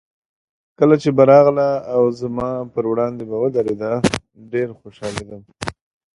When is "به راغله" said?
1.17-1.69